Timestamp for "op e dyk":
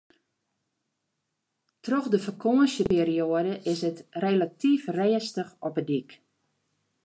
5.67-6.09